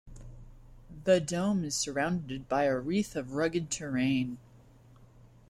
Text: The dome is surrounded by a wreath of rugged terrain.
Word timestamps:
The 1.03 1.19
dome 1.21 1.63
is 1.63 1.75
surrounded 1.75 2.49
by 2.49 2.63
a 2.63 2.75
wreath 2.79 3.15
of 3.15 3.33
rugged 3.33 3.69
terrain. 3.69 4.39